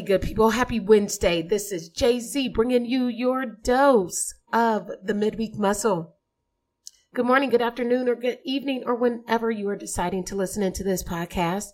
[0.00, 0.50] Good people.
[0.50, 1.42] Happy Wednesday.
[1.42, 6.14] This is JZ bringing you your dose of the midweek muscle.
[7.14, 10.84] Good morning, good afternoon, or good evening, or whenever you are deciding to listen into
[10.84, 11.70] this podcast.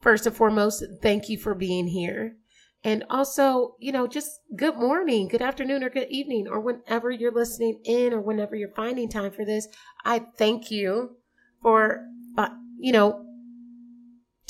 [0.00, 2.36] First and foremost, thank you for being here.
[2.84, 7.32] And also, you know, just good morning, good afternoon, or good evening, or whenever you're
[7.32, 9.68] listening in, or whenever you're finding time for this.
[10.04, 11.16] I thank you
[11.62, 12.04] for,
[12.36, 13.21] uh, you know,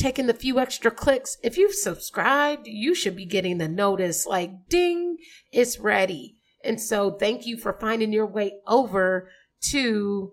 [0.02, 1.38] taking the few extra clicks.
[1.42, 5.16] If you've subscribed, you should be getting the notice like ding,
[5.52, 6.36] it's ready.
[6.64, 9.28] And so thank you for finding your way over
[9.70, 10.32] to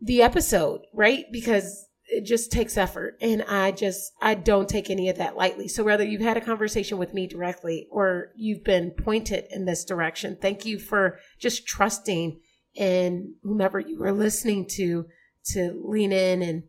[0.00, 1.24] the episode, right?
[1.32, 5.66] Because it just takes effort and i just i don't take any of that lightly
[5.66, 9.84] so whether you've had a conversation with me directly or you've been pointed in this
[9.84, 12.38] direction thank you for just trusting
[12.76, 15.04] in whomever you are listening to
[15.46, 16.64] to lean in and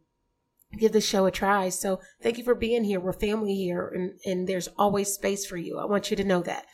[0.78, 4.20] give the show a try so thank you for being here we're family here and,
[4.26, 6.66] and there's always space for you i want you to know that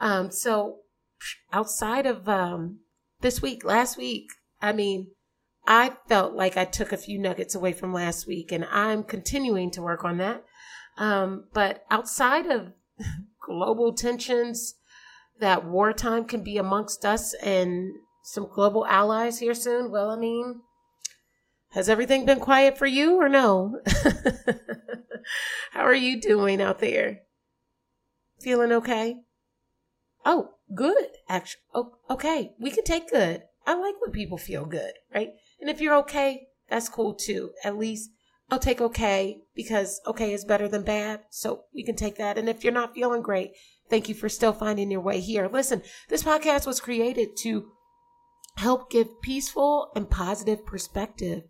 [0.00, 0.78] um, so
[1.52, 2.80] outside of um,
[3.20, 4.28] this week last week
[4.60, 5.08] i mean
[5.66, 9.70] I felt like I took a few nuggets away from last week, and I'm continuing
[9.72, 10.44] to work on that.
[10.98, 12.72] Um, but outside of
[13.46, 14.74] global tensions,
[15.40, 17.92] that wartime can be amongst us and
[18.24, 19.90] some global allies here soon.
[19.90, 20.62] Well, I mean,
[21.72, 23.80] has everything been quiet for you or no?
[25.72, 27.20] How are you doing out there?
[28.40, 29.16] Feeling okay?
[30.24, 31.08] Oh, good.
[31.28, 32.52] Actually, oh, okay.
[32.60, 33.42] We can take good.
[33.66, 35.30] I like when people feel good, right?
[35.60, 37.52] And if you're okay, that's cool too.
[37.64, 38.10] At least
[38.50, 41.20] I'll take okay because okay is better than bad.
[41.30, 42.36] So we can take that.
[42.36, 43.52] And if you're not feeling great,
[43.88, 45.48] thank you for still finding your way here.
[45.50, 47.70] Listen, this podcast was created to
[48.56, 51.44] help give peaceful and positive perspective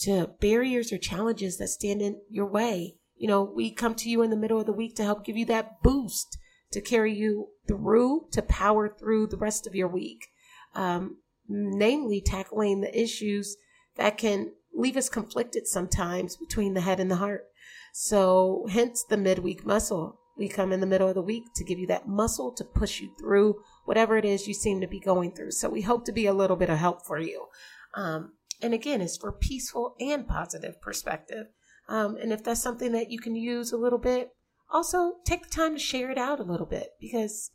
[0.00, 2.96] to barriers or challenges that stand in your way.
[3.16, 5.36] You know, we come to you in the middle of the week to help give
[5.36, 6.38] you that boost
[6.72, 10.28] to carry you through, to power through the rest of your week.
[10.74, 13.56] Um, namely tackling the issues
[13.96, 17.44] that can leave us conflicted sometimes between the head and the heart.
[17.92, 20.18] So, hence the midweek muscle.
[20.38, 23.00] We come in the middle of the week to give you that muscle to push
[23.00, 25.50] you through whatever it is you seem to be going through.
[25.50, 27.48] So, we hope to be a little bit of help for you.
[27.94, 31.46] Um, and again, it's for peaceful and positive perspective.
[31.88, 34.30] Um, and if that's something that you can use a little bit,
[34.70, 37.50] also take the time to share it out a little bit because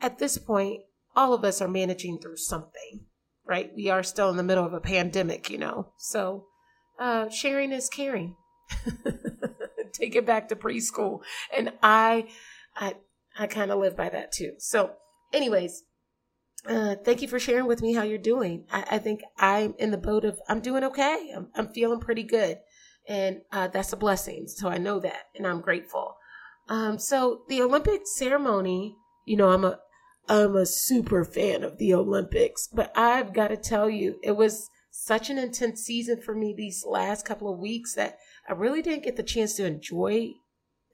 [0.00, 0.82] at this point,
[1.16, 3.06] all of us are managing through something,
[3.46, 3.72] right?
[3.74, 5.92] We are still in the middle of a pandemic, you know.
[5.98, 6.46] So
[6.98, 8.36] uh, sharing is caring.
[9.92, 11.20] Take it back to preschool,
[11.54, 12.28] and I,
[12.74, 12.94] I,
[13.38, 14.52] I kind of live by that too.
[14.58, 14.92] So,
[15.34, 15.82] anyways,
[16.68, 18.64] uh, thank you for sharing with me how you're doing.
[18.70, 21.32] I, I think I'm in the boat of I'm doing okay.
[21.34, 22.58] I'm, I'm feeling pretty good,
[23.08, 24.46] and uh, that's a blessing.
[24.48, 26.16] So I know that, and I'm grateful.
[26.68, 28.96] Um, so the Olympic ceremony,
[29.26, 29.80] you know, I'm a
[30.28, 34.68] I'm a super fan of the Olympics, but I've got to tell you, it was
[34.90, 38.18] such an intense season for me these last couple of weeks that
[38.48, 40.34] I really didn't get the chance to enjoy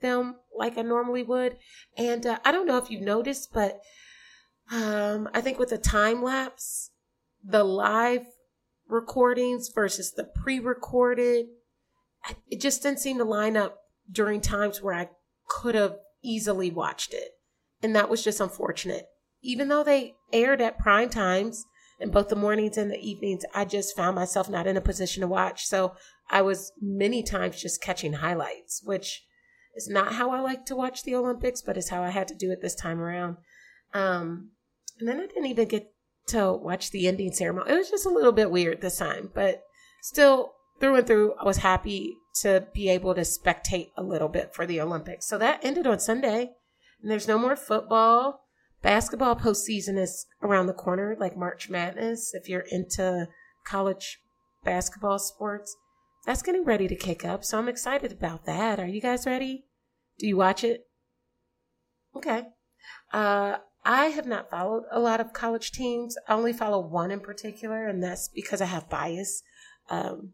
[0.00, 1.56] them like I normally would.
[1.96, 3.80] And uh, I don't know if you've noticed, but
[4.70, 6.90] um, I think with the time lapse,
[7.44, 8.26] the live
[8.88, 11.46] recordings versus the pre recorded,
[12.50, 13.78] it just didn't seem to line up
[14.10, 15.08] during times where I
[15.48, 17.30] could have easily watched it.
[17.82, 19.06] And that was just unfortunate
[19.42, 21.64] even though they aired at prime times
[22.00, 25.20] in both the mornings and the evenings, I just found myself not in a position
[25.22, 25.66] to watch.
[25.66, 25.94] So
[26.30, 29.24] I was many times just catching highlights, which
[29.76, 32.34] is not how I like to watch the Olympics, but is how I had to
[32.34, 33.36] do it this time around.
[33.94, 34.50] Um,
[34.98, 35.92] and then I didn't even get
[36.28, 37.70] to watch the ending ceremony.
[37.70, 39.62] It was just a little bit weird this time, but
[40.02, 44.54] still, through and through, I was happy to be able to spectate a little bit
[44.54, 45.26] for the Olympics.
[45.26, 46.50] So that ended on Sunday,
[47.02, 48.42] and there's no more football
[48.82, 52.32] basketball postseason is around the corner, like March Madness.
[52.34, 53.28] If you're into
[53.66, 54.20] college
[54.64, 55.76] basketball sports,
[56.26, 57.44] that's getting ready to kick up.
[57.44, 58.78] So I'm excited about that.
[58.78, 59.64] Are you guys ready?
[60.18, 60.86] Do you watch it?
[62.14, 62.44] Okay.
[63.12, 66.16] Uh, I have not followed a lot of college teams.
[66.28, 69.42] I only follow one in particular, and that's because I have bias.
[69.88, 70.32] Um,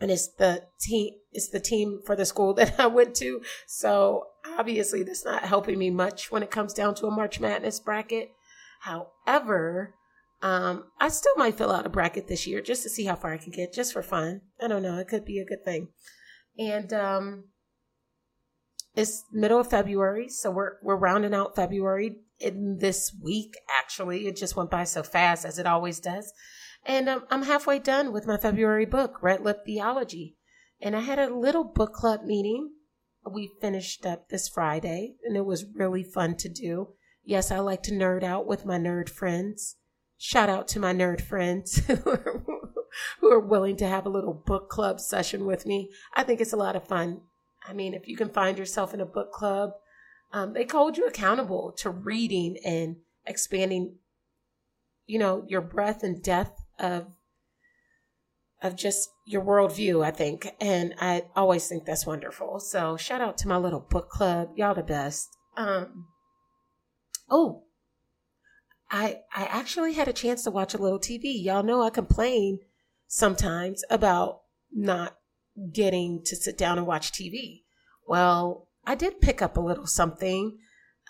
[0.00, 3.40] and it's the team it's the team for the school that I went to.
[3.66, 4.26] So
[4.58, 8.32] obviously that's not helping me much when it comes down to a March Madness bracket.
[8.80, 9.94] However,
[10.42, 13.32] um, I still might fill out a bracket this year just to see how far
[13.32, 14.40] I can get, just for fun.
[14.60, 14.98] I don't know.
[14.98, 15.88] It could be a good thing.
[16.58, 17.44] And um,
[18.94, 23.54] it's middle of February, so we're we're rounding out February in this week.
[23.68, 26.32] Actually, it just went by so fast as it always does,
[26.84, 30.36] and um, I'm halfway done with my February book, Red Lip Theology,
[30.80, 32.72] and I had a little book club meeting.
[33.30, 36.88] We finished up this Friday, and it was really fun to do.
[37.24, 39.76] Yes, I like to nerd out with my nerd friends.
[40.18, 41.76] Shout out to my nerd friends
[43.20, 45.90] who are willing to have a little book club session with me.
[46.14, 47.22] I think it's a lot of fun.
[47.66, 49.72] I mean, if you can find yourself in a book club,
[50.32, 53.96] um, they hold you accountable to reading and expanding,
[55.06, 57.06] you know, your breadth and depth of
[58.62, 60.48] of just your worldview, I think.
[60.60, 62.60] And I always think that's wonderful.
[62.60, 64.50] So shout out to my little book club.
[64.54, 65.36] Y'all the best.
[65.56, 66.06] Um,
[67.28, 67.64] oh,
[68.90, 71.42] I I actually had a chance to watch a little TV.
[71.42, 72.60] Y'all know I complain
[73.08, 74.42] sometimes about
[74.72, 75.16] not
[75.72, 77.62] getting to sit down and watch TV.
[78.06, 80.58] Well, I did pick up a little something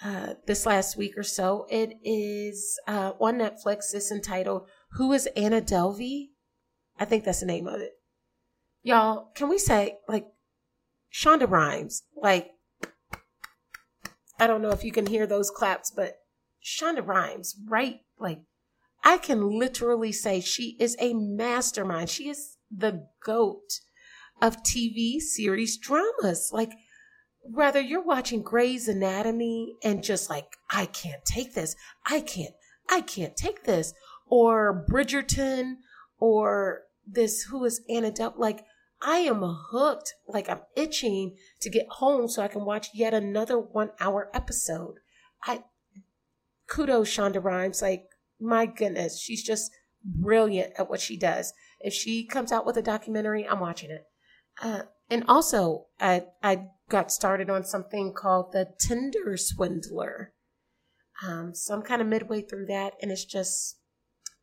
[0.05, 1.67] uh, this last week or so.
[1.71, 3.95] It is uh, on Netflix.
[3.95, 6.29] It's entitled "Who Is Anna Delvey?"
[6.99, 7.93] I think that's the name of it.
[8.83, 10.27] Y'all, can we say like
[11.13, 12.03] Shonda Rhimes?
[12.17, 12.51] Like,
[14.39, 16.17] I don't know if you can hear those claps, but
[16.65, 18.01] Shonda Rhimes, right?
[18.19, 18.41] Like
[19.05, 22.11] I can literally say she is a mastermind.
[22.11, 23.81] She is the goat
[24.43, 26.51] of TV series dramas.
[26.53, 26.73] Like,
[27.49, 32.55] rather, you're watching Grey's Anatomy and just like, I can't take this, I can't,
[32.91, 33.95] I can't take this,
[34.27, 35.77] or Bridgerton,
[36.19, 38.65] or this, who is Anna Del, like,
[39.01, 43.59] I am hooked, like, I'm itching to get home so I can watch yet another
[43.59, 44.97] one hour episode.
[45.45, 45.65] I,
[46.69, 48.07] kudos, Shonda Rhimes, like,
[48.41, 49.71] my goodness, she's just
[50.05, 51.53] brilliant at what she does.
[51.81, 54.07] If she comes out with a documentary, I'm watching it.
[54.61, 60.33] Uh, and also, I, I got started on something called the Tinder Swindler.
[61.27, 63.79] Um, so I'm kind of midway through that, and it's just,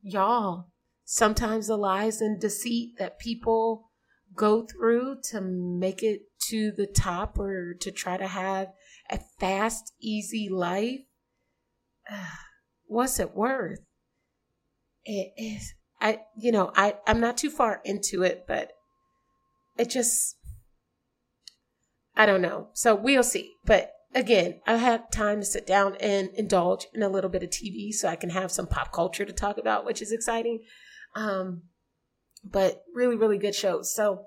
[0.01, 0.67] y'all,
[1.03, 3.91] sometimes the lies and deceit that people
[4.35, 8.69] go through to make it to the top or to try to have
[9.09, 11.01] a fast, easy life.
[12.09, 12.25] Uh,
[12.85, 13.79] what's it worth?
[15.09, 18.71] it is I you know, I I'm not too far into it, but
[19.79, 20.35] it just
[22.15, 22.67] I don't know.
[22.73, 23.53] So we'll see.
[23.65, 27.49] But again, I have time to sit down and indulge in a little bit of
[27.49, 30.63] TV so I can have some pop culture to talk about, which is exciting.
[31.15, 31.63] Um
[32.43, 33.93] but really really good shows.
[33.93, 34.25] So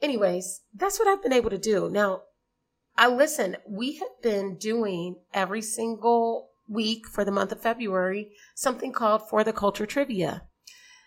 [0.00, 1.90] anyways, that's what I've been able to do.
[1.90, 2.22] Now,
[2.96, 8.92] I listen, we have been doing every single week for the month of February something
[8.92, 10.42] called For the Culture Trivia.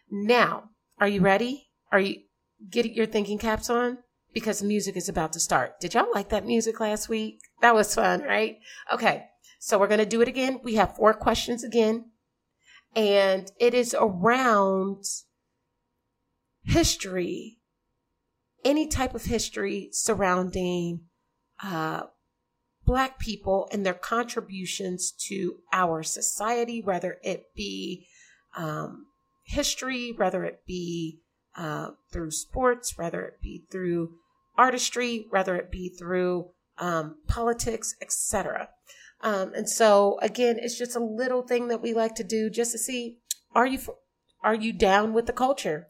[0.09, 1.69] Now, are you ready?
[1.91, 2.26] Are you
[2.69, 3.99] get your thinking caps on?
[4.33, 5.79] Because music is about to start.
[5.79, 7.39] Did y'all like that music last week?
[7.61, 8.57] That was fun, right?
[8.93, 9.25] Okay,
[9.59, 10.59] so we're going to do it again.
[10.63, 12.11] We have four questions again,
[12.95, 15.05] and it is around
[16.63, 17.57] history,
[18.63, 21.01] any type of history surrounding
[21.63, 22.03] uh,
[22.85, 28.07] Black people and their contributions to our society, whether it be
[28.55, 29.07] um,
[29.43, 31.19] history, whether it be
[31.57, 34.13] uh, through sports, whether it be through
[34.57, 38.69] artistry, whether it be through um, politics, etc.
[39.21, 42.71] Um, and so, again, it's just a little thing that we like to do just
[42.71, 43.17] to see
[43.55, 43.79] are you
[44.43, 45.87] are you down with the culture?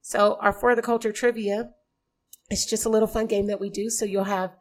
[0.00, 1.70] So, our for the culture trivia,
[2.48, 3.90] it's just a little fun game that we do.
[3.90, 4.52] So you'll have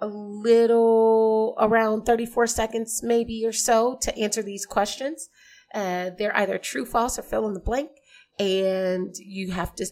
[0.00, 5.28] a little around 34 seconds, maybe or so, to answer these questions.
[5.72, 7.90] Uh, they're either true, false, or fill in the blank.
[8.38, 9.86] And you have to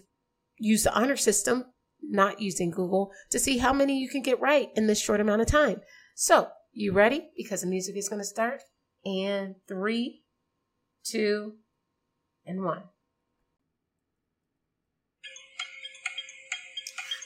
[0.59, 1.67] use the honor system,
[2.03, 5.43] not using Google, to see how many you can get right in this short amount
[5.43, 5.81] of time.
[6.15, 7.31] So, you ready?
[7.37, 8.63] Because the music is going to start.
[9.05, 10.23] And three,
[11.05, 11.55] two,
[12.47, 12.83] and one.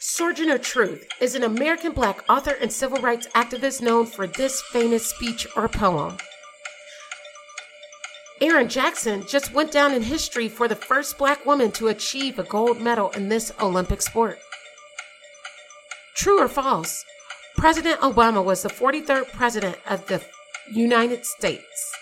[0.00, 4.62] Sojourner of Truth is an American black author and civil rights activist known for this
[4.72, 6.16] famous speech or poem.
[8.40, 12.42] Erin Jackson just went down in history for the first black woman to achieve a
[12.42, 14.38] gold medal in this Olympic sport.
[16.14, 17.04] True or false?
[17.56, 20.22] President Obama was the 43rd president of the
[20.70, 21.92] United States.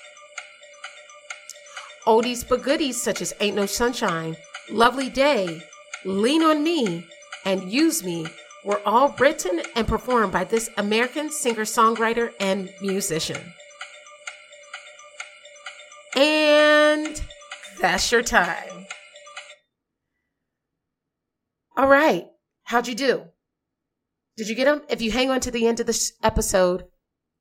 [2.05, 4.37] Oldies but goodies such as Ain't No Sunshine,
[4.71, 5.63] Lovely Day,
[6.05, 7.07] Lean on Me,
[7.45, 8.27] and Use Me
[8.65, 13.55] were all written and performed by this American singer songwriter and musician.
[16.95, 17.21] And
[17.81, 18.87] that's your time.
[21.77, 22.29] All right.
[22.63, 23.25] How'd you do?
[24.37, 24.83] Did you get them?
[24.89, 26.85] If you hang on to the end of this episode,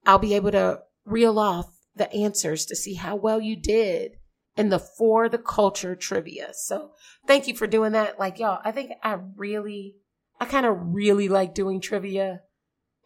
[0.07, 4.13] I'll be able to reel off the answers to see how well you did
[4.57, 6.49] in the for the culture trivia.
[6.53, 6.93] So
[7.27, 8.17] thank you for doing that.
[8.17, 9.97] Like y'all, I think I really,
[10.39, 12.41] I kind of really like doing trivia.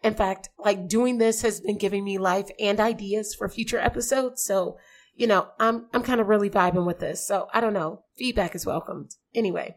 [0.01, 4.43] In fact, like doing this has been giving me life and ideas for future episodes.
[4.43, 4.77] So,
[5.17, 7.27] you know, I'm, I'm kind of really vibing with this.
[7.27, 8.03] So I don't know.
[8.17, 9.11] Feedback is welcomed.
[9.33, 9.75] Anyway,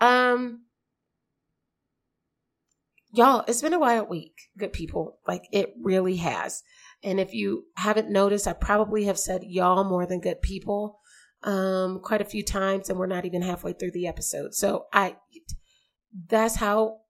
[0.00, 0.62] um,
[3.12, 5.18] y'all, it's been a wild week, good people.
[5.28, 6.62] Like it really has.
[7.04, 11.00] And if you haven't noticed, I probably have said y'all more than good people
[11.42, 14.54] um, quite a few times, and we're not even halfway through the episode.
[14.54, 15.16] So I,
[16.28, 17.00] that's how,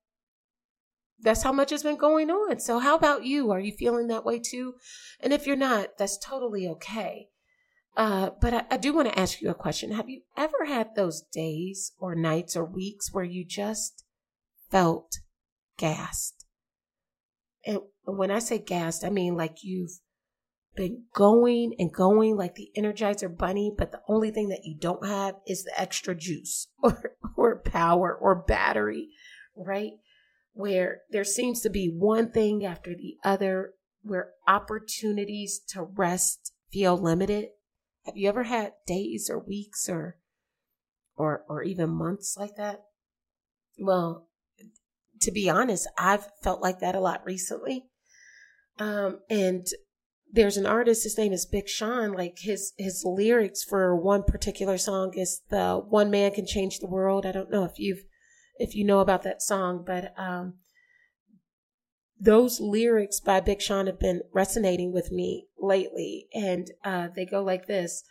[1.21, 2.59] that's how much has been going on.
[2.59, 3.52] So how about you?
[3.52, 4.75] Are you feeling that way too?
[5.21, 7.28] And if you're not, that's totally okay.
[7.97, 9.93] Uh, but I, I do want to ask you a question.
[9.93, 14.05] Have you ever had those days or nights or weeks where you just
[14.71, 15.19] felt
[15.77, 16.47] gassed?
[17.67, 20.01] And when I say gassed, I mean like you've
[20.75, 25.07] been going and going like the Energizer Bunny, but the only thing that you don't
[25.07, 29.09] have is the extra juice or, or power or battery,
[29.55, 29.93] right?
[30.55, 36.97] Where there seems to be one thing after the other, where opportunities to rest feel
[36.97, 37.49] limited.
[38.05, 40.19] Have you ever had days or weeks or
[41.17, 42.83] or or even months like that?
[43.79, 44.29] Well,
[45.21, 47.85] to be honest, I've felt like that a lot recently.
[48.79, 49.67] Um, and
[50.33, 52.13] there's an artist, his name is Big Sean.
[52.13, 56.89] Like his his lyrics for one particular song is the "One Man Can Change the
[56.89, 58.03] World." I don't know if you've
[58.57, 60.55] if you know about that song, but um,
[62.23, 67.43] those lyrics by Big Sean have been resonating with me lately, and uh, they go
[67.43, 68.05] like this: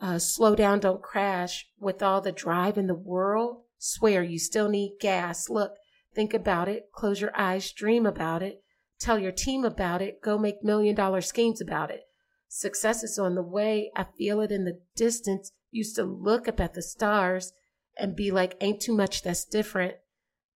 [0.00, 1.66] uh, "Slow down, don't crash.
[1.80, 5.48] With all the drive in the world, swear you still need gas.
[5.48, 5.72] Look,
[6.14, 6.90] think about it.
[6.92, 8.60] Close your eyes, dream about it."
[9.00, 10.22] Tell your team about it.
[10.22, 12.04] Go make million dollar schemes about it.
[12.48, 13.90] Success is on the way.
[13.96, 15.50] I feel it in the distance.
[15.70, 17.52] Used to look up at the stars
[17.98, 19.94] and be like, ain't too much that's different.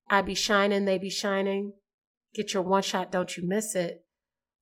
[0.08, 1.72] I be shining, they be shining.
[2.34, 4.04] Get your one shot, don't you miss it.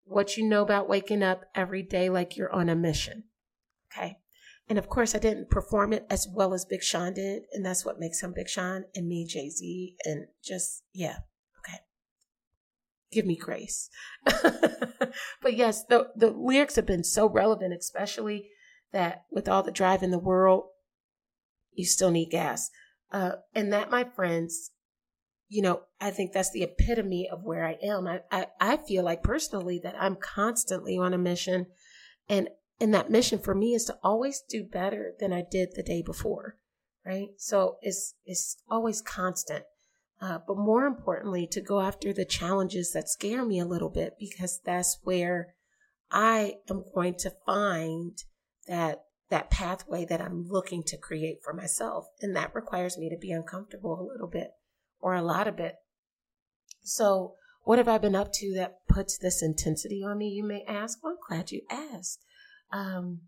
[0.04, 3.24] What you know about waking up every day like you're on a mission.
[3.92, 4.18] Okay.
[4.68, 7.42] And of course, I didn't perform it as well as Big Sean did.
[7.52, 9.94] And that's what makes him Big Sean and me, JZ.
[10.04, 11.18] And just, yeah,
[11.64, 11.78] Okay.
[13.12, 13.88] give me grace.
[14.24, 18.48] but yes, the the lyrics have been so relevant, especially
[18.92, 20.64] that with all the drive in the world,
[21.72, 22.70] you still need gas.
[23.12, 24.72] Uh, and that, my friends,
[25.48, 28.06] you know, I think that's the epitome of where I am.
[28.06, 31.66] I, I, I feel like personally that I'm constantly on a mission.
[32.28, 32.48] And,
[32.80, 36.02] and that mission for me is to always do better than I did the day
[36.02, 36.56] before.
[37.04, 37.28] Right.
[37.36, 39.64] So it's, it's always constant.
[40.20, 44.14] Uh, but more importantly, to go after the challenges that scare me a little bit
[44.18, 45.54] because that's where
[46.10, 48.16] I am going to find
[48.66, 52.06] that that pathway that I'm looking to create for myself.
[52.22, 54.52] And that requires me to be uncomfortable a little bit
[55.06, 55.76] or a lot of it.
[56.82, 60.64] So, what have I been up to that puts this intensity on me, you may
[60.66, 60.98] ask?
[61.00, 62.24] Well, I'm glad you asked.
[62.72, 63.20] Um,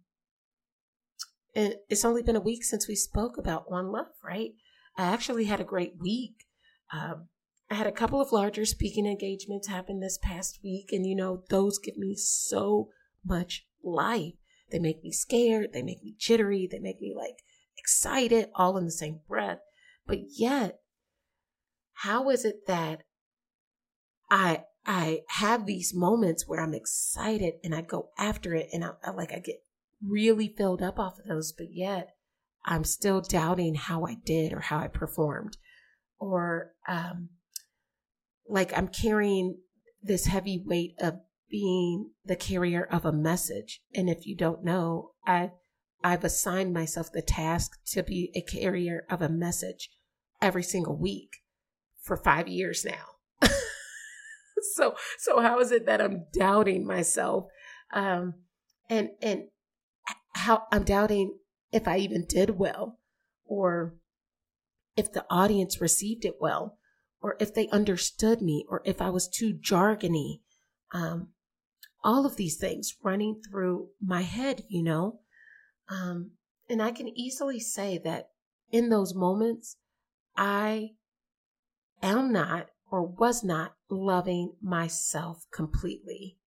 [1.55, 4.55] and it's only been a week since we spoke about One Love, right?
[4.97, 6.47] I actually had a great week.
[6.93, 7.29] Um,
[7.71, 11.45] I had a couple of larger speaking engagements happen this past week, and you know,
[11.49, 12.89] those give me so
[13.25, 14.35] much life.
[14.73, 17.39] They make me scared, they make me jittery, they make me like
[17.79, 19.61] excited, all in the same breath.
[20.09, 20.81] But yet,
[22.03, 23.03] how is it that
[24.31, 28.91] I I have these moments where I'm excited and I go after it and I,
[29.05, 29.57] I like I get
[30.03, 32.11] really filled up off of those, but yet
[32.65, 35.57] I'm still doubting how I did or how I performed
[36.19, 37.31] or um,
[38.49, 39.59] like I'm carrying
[40.01, 43.81] this heavy weight of being the carrier of a message.
[43.93, 45.51] And if you don't know, I
[46.05, 49.91] I've assigned myself the task to be a carrier of a message
[50.41, 51.39] every single week
[52.09, 53.49] for 5 years now.
[54.75, 57.45] so so how is it that I'm doubting myself
[57.93, 58.35] um
[58.91, 59.45] and and
[60.35, 61.39] how I'm doubting
[61.71, 62.99] if I even did well
[63.45, 63.95] or
[64.99, 66.77] if the audience received it well,
[67.23, 70.41] or if they understood me, or if I was too jargony.
[70.93, 71.29] Um,
[72.03, 75.21] all of these things running through my head, you know.
[75.89, 76.33] Um,
[76.69, 78.31] and I can easily say that
[78.73, 79.77] in those moments,
[80.37, 80.91] I
[82.03, 86.39] am not or was not loving myself completely,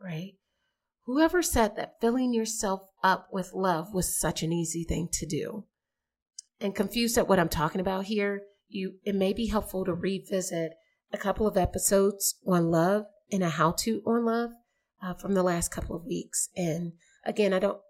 [0.00, 0.34] right?
[1.04, 5.64] Whoever said that filling yourself up with love was such an easy thing to do
[6.60, 10.72] and confused at what I'm talking about here, you it may be helpful to revisit
[11.12, 14.50] a couple of episodes on love and a how to on love
[15.02, 16.48] uh, from the last couple of weeks.
[16.56, 16.92] And
[17.24, 17.80] again, I don't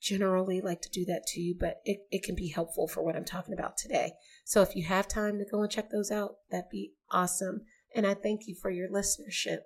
[0.00, 3.16] generally like to do that to you, but it, it can be helpful for what
[3.16, 4.12] I'm talking about today.
[4.48, 7.66] So if you have time to go and check those out, that'd be awesome.
[7.94, 9.58] And I thank you for your listenership,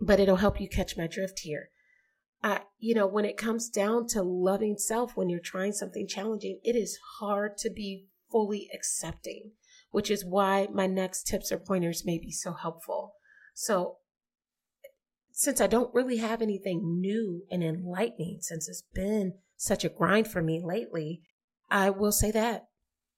[0.00, 1.68] but it'll help you catch my drift here.
[2.42, 6.58] Uh, you know, when it comes down to loving self, when you're trying something challenging,
[6.64, 9.50] it is hard to be fully accepting,
[9.90, 13.16] which is why my next tips or pointers may be so helpful.
[13.52, 13.98] So
[15.32, 20.28] since I don't really have anything new and enlightening, since it's been such a grind
[20.28, 21.20] for me lately,
[21.70, 22.68] I will say that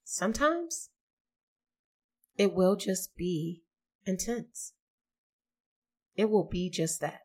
[0.04, 0.90] sometimes
[2.36, 3.62] it will just be
[4.06, 4.72] intense.
[6.16, 7.22] It will be just that.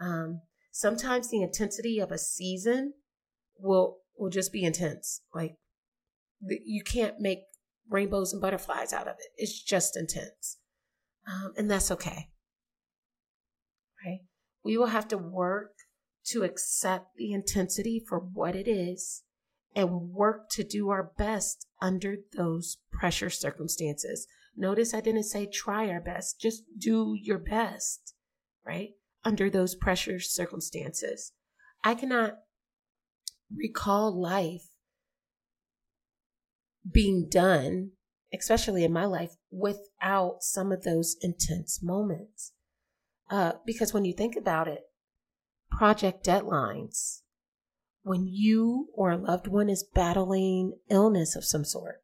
[0.00, 2.94] Um, sometimes the intensity of a season
[3.58, 5.22] will will just be intense.
[5.34, 5.56] Like
[6.40, 7.40] you can't make
[7.88, 9.32] rainbows and butterflies out of it.
[9.36, 10.58] It's just intense,
[11.26, 12.30] um, and that's okay.
[14.00, 14.22] Okay.
[14.62, 15.72] We will have to work
[16.26, 19.22] to accept the intensity for what it is
[19.76, 24.26] and work to do our best under those pressure circumstances.
[24.56, 28.14] Notice I didn't say try our best, just do your best,
[28.66, 28.92] right?
[29.22, 31.32] Under those pressure circumstances.
[31.84, 32.38] I cannot
[33.54, 34.70] recall life
[36.90, 37.90] being done,
[38.32, 42.52] especially in my life, without some of those intense moments.
[43.28, 44.84] Uh, because when you think about it,
[45.70, 47.22] project deadlines,
[48.06, 52.02] when you or a loved one is battling illness of some sort,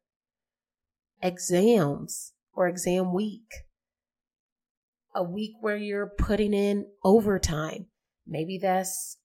[1.21, 3.65] exams or exam week,
[5.15, 7.85] a week where you're putting in overtime,
[8.27, 9.17] maybe that's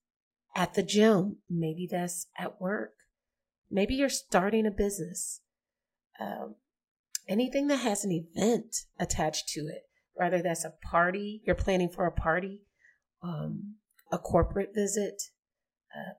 [0.55, 2.93] at the gym, maybe that's at work,
[3.71, 5.41] maybe you're starting a business.
[6.21, 6.55] Um,
[7.27, 9.89] anything that has an event attached to it
[10.19, 12.61] whether that's a party, you're planning for a party,
[13.23, 13.77] um,
[14.11, 15.23] a corporate visit,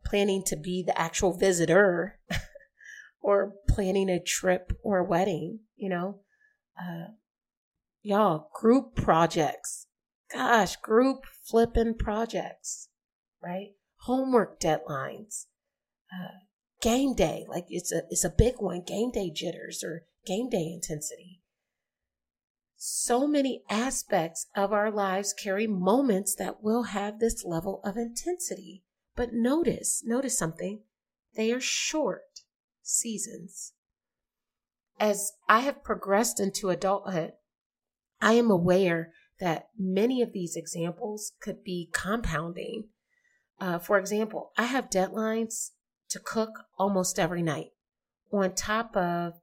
[0.06, 2.20] planning to be the actual visitor,
[3.22, 6.20] or planning a trip or a wedding, you know.
[6.80, 7.12] Uh,
[8.02, 9.88] y'all, group projects.
[10.32, 12.90] Gosh, group flipping projects,
[13.42, 13.72] right?
[14.02, 15.46] Homework deadlines.
[16.14, 16.46] Uh,
[16.82, 18.84] game day, like it's a it's a big one.
[18.86, 21.42] Game day jitters or game day intensity
[22.82, 28.84] so many aspects of our lives carry moments that will have this level of intensity.
[29.20, 30.84] But notice, notice something.
[31.36, 32.40] They are short
[32.82, 33.74] seasons.
[34.98, 37.34] As I have progressed into adulthood,
[38.22, 42.92] I am aware that many of these examples could be compounding.
[43.60, 45.72] Uh, for example, I have deadlines
[46.12, 47.72] to cook almost every night,
[48.32, 49.34] on top of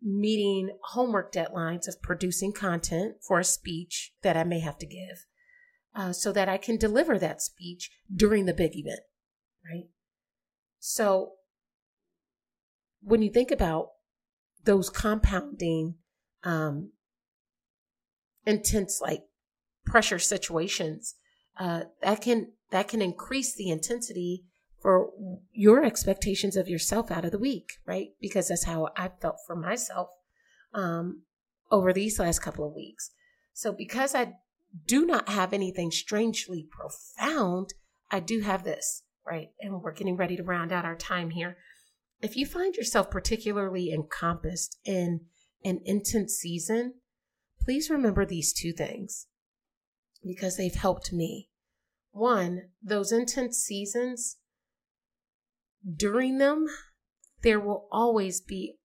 [0.00, 5.26] meeting homework deadlines of producing content for a speech that I may have to give
[5.92, 9.00] uh, so that I can deliver that speech during the big event,
[9.68, 9.84] right?
[10.78, 11.32] So
[13.00, 13.88] when you think about
[14.64, 15.96] those compounding,
[16.42, 16.92] um,
[18.46, 19.22] intense like
[19.84, 21.14] pressure situations,
[21.58, 24.44] uh, that can that can increase the intensity
[24.84, 25.10] for
[25.52, 28.08] your expectations of yourself out of the week, right?
[28.20, 30.08] Because that's how I felt for myself
[30.74, 31.22] um,
[31.70, 33.10] over these last couple of weeks.
[33.54, 34.34] So, because I
[34.86, 37.72] do not have anything strangely profound,
[38.10, 39.48] I do have this, right?
[39.60, 41.56] And we're getting ready to round out our time here.
[42.20, 45.20] If you find yourself particularly encompassed in
[45.64, 46.94] an intense season,
[47.60, 49.26] please remember these two things
[50.24, 51.48] because they've helped me.
[52.12, 54.36] One, those intense seasons
[55.96, 56.66] during them,
[57.42, 58.76] there will always be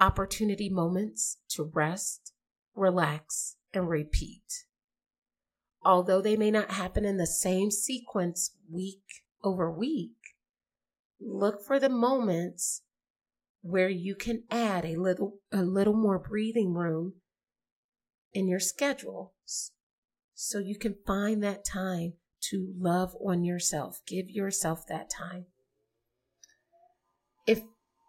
[0.00, 2.32] opportunity moments to rest,
[2.74, 4.64] relax, and repeat.
[5.84, 10.16] Although they may not happen in the same sequence week over week,
[11.20, 12.82] look for the moments
[13.62, 17.14] where you can add a little a little more breathing room
[18.32, 19.34] in your schedule
[20.34, 22.14] so you can find that time
[22.50, 24.00] to love on yourself.
[24.06, 25.46] Give yourself that time
[27.46, 27.62] if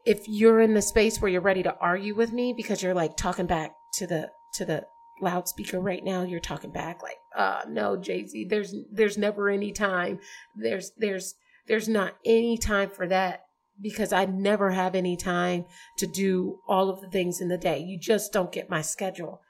[0.06, 3.18] if you're in the space where you're ready to argue with me because you're like
[3.18, 4.84] talking back to the to the
[5.22, 10.20] loudspeaker right now you're talking back like uh no JZ there's there's never any time
[10.56, 11.36] there's there's
[11.68, 13.46] there's not any time for that
[13.82, 15.66] because i never have any time
[15.98, 17.80] to do all of the things in the day.
[17.80, 19.42] You just don't get my schedule.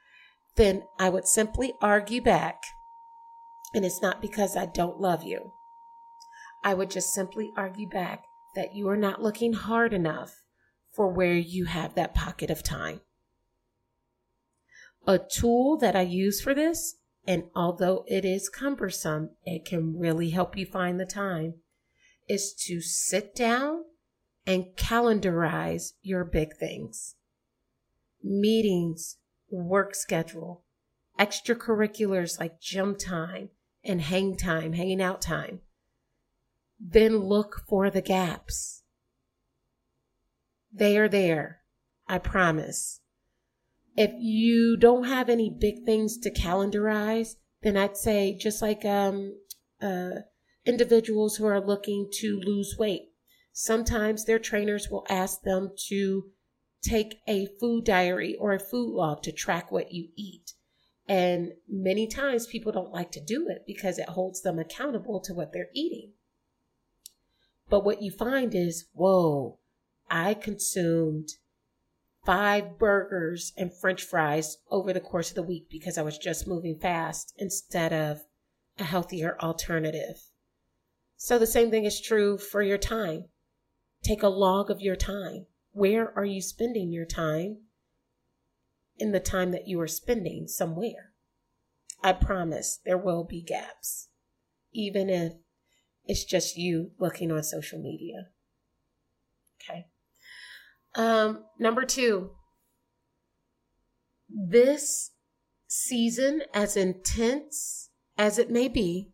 [0.56, 2.64] Then i would simply argue back
[3.74, 5.52] and it's not because i don't love you.
[6.64, 8.24] I would just simply argue back
[8.56, 10.44] that you are not looking hard enough
[10.96, 13.02] for where you have that pocket of time.
[15.08, 16.96] A tool that I use for this,
[17.28, 21.56] and although it is cumbersome, it can really help you find the time,
[22.28, 23.84] is to sit down
[24.48, 27.16] and calendarize your big things.
[28.24, 29.18] Meetings,
[29.50, 30.64] work schedule,
[31.20, 33.50] extracurriculars like gym time
[33.84, 35.62] and hang time, hanging out time.
[36.80, 38.84] Then look for the gaps.
[40.74, 41.62] They are there.
[42.08, 43.02] I promise.
[43.96, 49.38] If you don't have any big things to calendarize, then I'd say just like um,
[49.82, 50.22] uh,
[50.66, 53.10] individuals who are looking to lose weight,
[53.54, 56.26] sometimes their trainers will ask them to
[56.82, 60.54] take a food diary or a food log to track what you eat.
[61.08, 65.34] And many times people don't like to do it because it holds them accountable to
[65.34, 66.14] what they're eating.
[67.70, 69.60] But what you find is, whoa,
[70.10, 71.30] I consumed
[72.26, 76.48] five burgers and french fries over the course of the week because I was just
[76.48, 78.24] moving fast instead of
[78.80, 80.24] a healthier alternative.
[81.18, 83.26] So the same thing is true for your time.
[84.04, 85.46] Take a log of your time.
[85.72, 87.58] Where are you spending your time
[88.98, 91.12] in the time that you are spending somewhere?
[92.04, 94.10] I promise there will be gaps,
[94.74, 95.34] even if
[96.06, 98.28] it's just you looking on social media.
[99.62, 99.88] Okay.
[100.96, 102.32] Um, number two,
[104.30, 105.12] this
[105.68, 109.12] season, as intense as it may be,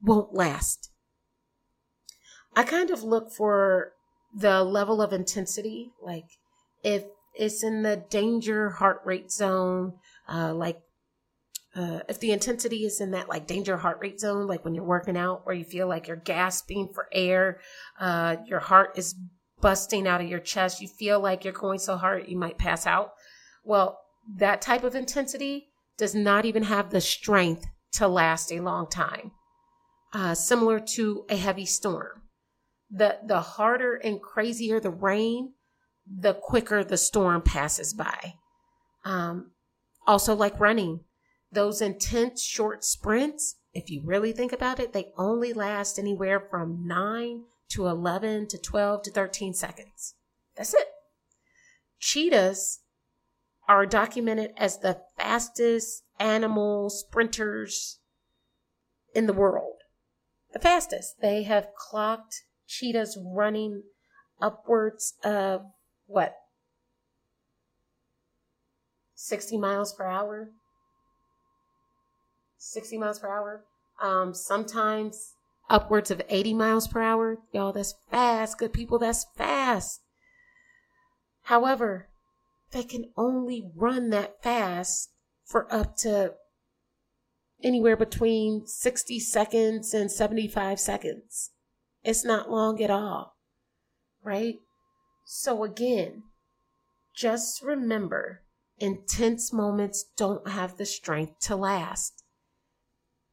[0.00, 0.90] won't last.
[2.54, 3.92] I kind of look for
[4.34, 6.26] the level of intensity, like
[6.82, 9.94] if it's in the danger heart rate zone,
[10.28, 10.80] uh, like
[11.74, 14.84] uh, if the intensity is in that like danger heart rate zone, like when you're
[14.84, 17.60] working out, or you feel like you're gasping for air,
[18.00, 19.14] uh, your heart is
[19.60, 22.86] busting out of your chest, you feel like you're going so hard you might pass
[22.86, 23.12] out.
[23.64, 23.98] Well,
[24.36, 29.32] that type of intensity does not even have the strength to last a long time,
[30.12, 32.22] uh, similar to a heavy storm.
[32.90, 35.54] The, the harder and crazier the rain,
[36.06, 38.34] the quicker the storm passes by.
[39.04, 39.52] Um,
[40.06, 41.00] also, like running,
[41.50, 46.86] those intense short sprints, if you really think about it, they only last anywhere from
[46.86, 50.14] nine to 11 to 12 to 13 seconds.
[50.56, 50.88] That's it.
[51.98, 52.80] Cheetahs
[53.68, 57.98] are documented as the fastest animal sprinters
[59.14, 59.76] in the world.
[60.52, 61.20] The fastest.
[61.20, 63.82] They have clocked cheetahs running
[64.40, 65.62] upwards of
[66.06, 66.34] what?
[69.14, 70.50] 60 miles per hour?
[72.56, 73.64] 60 miles per hour.
[74.00, 75.34] Um, sometimes
[75.70, 77.38] upwards of 80 miles per hour.
[77.52, 78.58] Y'all, that's fast.
[78.58, 80.00] Good people, that's fast.
[81.42, 82.08] However,
[82.72, 85.10] they can only run that fast
[85.44, 86.34] for up to
[87.62, 91.50] anywhere between 60 seconds and 75 seconds.
[92.04, 93.36] It's not long at all,
[94.22, 94.56] right?
[95.24, 96.24] So, again,
[97.14, 98.42] just remember
[98.78, 102.17] intense moments don't have the strength to last.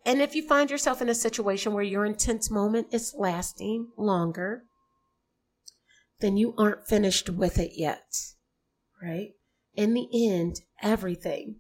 [0.06, 4.66] And if you find yourself in a situation where your intense moment is lasting longer,
[6.20, 8.06] then you aren't finished with it yet,
[9.02, 9.32] right?
[9.74, 11.58] In the end, everything,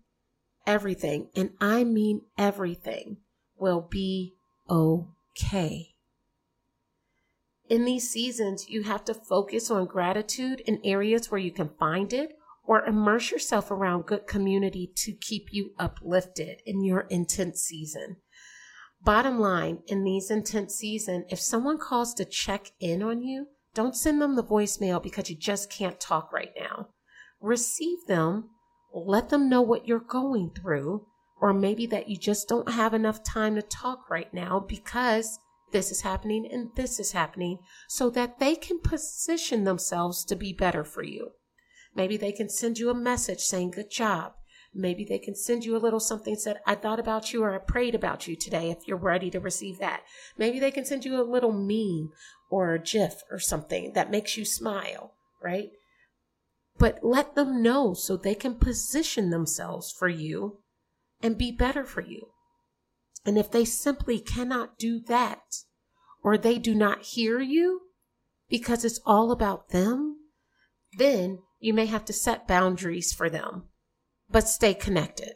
[0.67, 3.17] everything, and I mean everything,
[3.58, 4.36] will be
[4.69, 5.95] okay.
[7.67, 12.13] In these seasons, you have to focus on gratitude in areas where you can find
[12.13, 18.17] it or immerse yourself around good community to keep you uplifted in your intense season.
[19.06, 23.96] Bottom line, in these intense season, if someone calls to check in on you, don't
[23.96, 26.88] send them the voicemail because you just can't talk right now.
[27.39, 28.50] Receive them,
[28.91, 31.06] let them know what you're going through,
[31.39, 35.38] or maybe that you just don't have enough time to talk right now because
[35.72, 40.52] this is happening and this is happening so that they can position themselves to be
[40.52, 41.30] better for you.
[41.94, 44.34] Maybe they can send you a message saying, Good job.
[44.78, 47.60] Maybe they can send you a little something said, I thought about you or I
[47.60, 50.04] prayed about you today if you're ready to receive that.
[50.38, 52.12] Maybe they can send you a little meme
[52.50, 55.70] or a GIF or something that makes you smile, right?
[56.78, 60.60] But let them know so they can position themselves for you
[61.22, 62.28] and be better for you.
[63.26, 65.64] And if they simply cannot do that,
[66.22, 67.82] or they do not hear you
[68.50, 70.18] because it's all about them,
[70.98, 73.70] then you may have to set boundaries for them
[74.36, 75.32] but stay connected.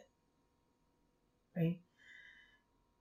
[1.56, 1.78] Right?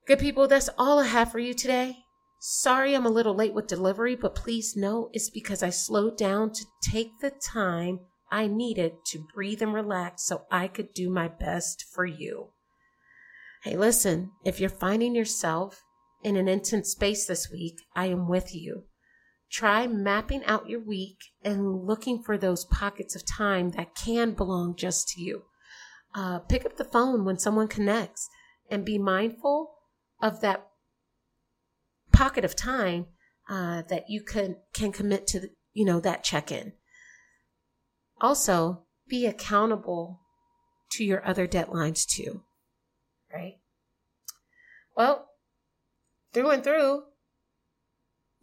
[0.07, 1.97] Good people, that's all I have for you today.
[2.39, 6.53] Sorry I'm a little late with delivery, but please know it's because I slowed down
[6.53, 7.99] to take the time
[8.31, 12.51] I needed to breathe and relax so I could do my best for you.
[13.65, 15.83] Hey, listen, if you're finding yourself
[16.23, 18.85] in an intense space this week, I am with you.
[19.51, 24.77] Try mapping out your week and looking for those pockets of time that can belong
[24.77, 25.43] just to you.
[26.15, 28.29] Uh, pick up the phone when someone connects
[28.69, 29.71] and be mindful
[30.21, 30.67] of that
[32.11, 33.05] pocket of time
[33.49, 36.73] uh, that you can can commit to the, you know that check-in.
[38.19, 40.19] Also be accountable
[40.91, 42.43] to your other deadlines too
[43.33, 43.57] right?
[44.95, 45.27] Well
[46.33, 47.03] through and through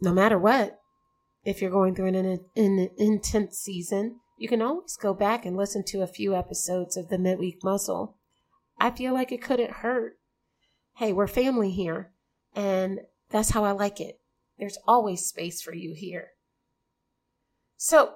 [0.00, 0.78] no matter what
[1.44, 5.56] if you're going through an, an, an intense season you can always go back and
[5.56, 8.16] listen to a few episodes of the midweek muscle
[8.78, 10.18] i feel like it couldn't hurt
[10.96, 12.12] hey we're family here
[12.54, 14.20] and that's how i like it
[14.58, 16.30] there's always space for you here.
[17.76, 18.14] So,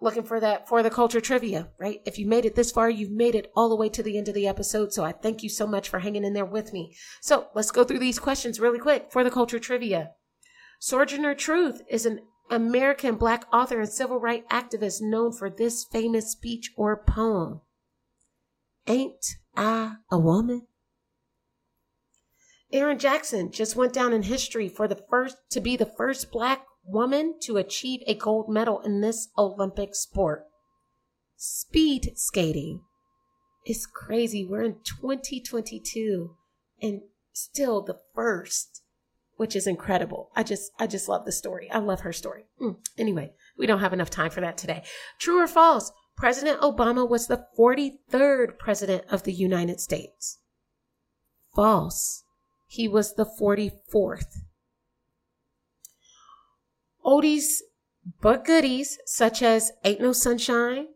[0.00, 2.00] looking for that for the culture trivia, right?
[2.06, 4.28] If you made it this far, you've made it all the way to the end
[4.28, 4.92] of the episode.
[4.92, 6.96] So I thank you so much for hanging in there with me.
[7.20, 10.12] So let's go through these questions really quick for the culture trivia.
[10.78, 16.32] Sojourner Truth is an American black author and civil rights activist known for this famous
[16.32, 17.60] speech or poem.
[18.86, 20.66] Ain't I a woman?
[22.72, 26.66] Erin Jackson just went down in history for the first to be the first black
[26.84, 30.46] woman to achieve a gold medal in this Olympic sport.
[31.36, 32.82] Speed skating.
[33.64, 34.44] It's crazy.
[34.44, 36.36] We're in 2022
[36.80, 38.82] and still the first,
[39.40, 40.30] which is incredible.
[40.36, 41.70] I just I just love the story.
[41.70, 42.44] I love her story.
[42.60, 42.76] Mm.
[42.98, 44.82] Anyway, we don't have enough time for that today.
[45.18, 45.90] True or false?
[46.14, 50.40] President Obama was the 43rd president of the United States.
[51.56, 52.24] False
[52.68, 54.42] he was the 44th.
[57.02, 57.60] Oldies
[58.20, 60.88] but goodies such as Ain't No Sunshine,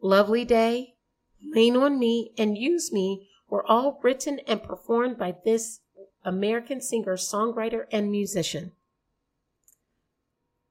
[0.00, 0.94] Lovely Day,
[1.42, 5.80] Lean on Me, and Use Me were all written and performed by this
[6.24, 8.72] American singer, songwriter, and musician.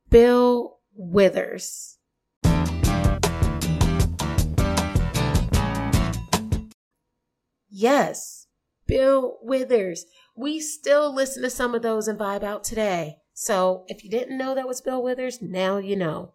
[0.09, 1.97] Bill Withers.
[7.69, 8.47] Yes,
[8.87, 10.05] Bill Withers
[10.39, 13.17] we still listen to some of those and vibe out today.
[13.33, 16.31] So if you didn't know that was Bill Withers, now you know.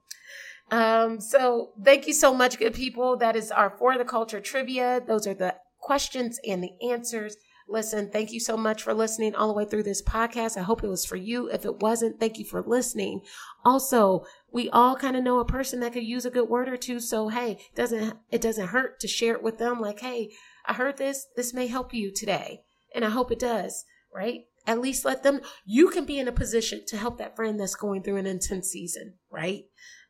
[0.70, 3.16] Um, so thank you so much, good people.
[3.16, 5.00] That is our For the Culture trivia.
[5.06, 7.36] Those are the questions and the answers.
[7.68, 10.56] Listen, thank you so much for listening all the way through this podcast.
[10.56, 11.50] I hope it was for you.
[11.50, 13.22] If it wasn't, thank you for listening.
[13.64, 16.76] Also, we all kind of know a person that could use a good word or
[16.76, 17.00] two.
[17.00, 19.80] So, hey, doesn't, it doesn't hurt to share it with them.
[19.80, 20.30] Like, hey,
[20.66, 21.26] I heard this.
[21.36, 22.62] This may help you today.
[22.94, 24.46] And I hope it does right?
[24.66, 27.74] At least let them, you can be in a position to help that friend that's
[27.74, 29.64] going through an intense season, right?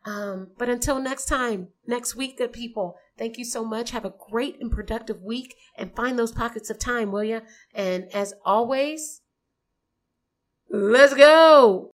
[0.05, 3.90] Um, but until next time, next week, good people, thank you so much.
[3.90, 7.42] Have a great and productive week and find those pockets of time, will you?
[7.74, 9.22] And as always,
[10.70, 11.93] let's go.